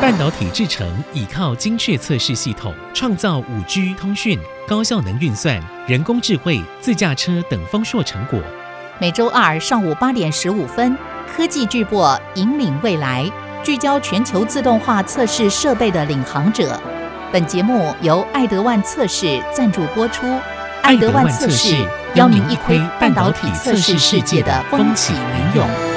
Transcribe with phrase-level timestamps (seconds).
[0.00, 8.40] 半导体制成依靠精确测试系统，创造五 G 通讯、高效能运算、人工智慧、自驾车等丰硕成果。
[9.00, 13.28] 每周二上午八点十五分，科技巨擘引领未来，
[13.64, 16.80] 聚焦全球自动化测试设备的领航者。
[17.32, 20.24] 本节目由爱德万测试赞助播出。
[20.82, 21.74] 爱德万测试
[22.14, 25.87] 邀您一窥半导体测试世界的风起云涌。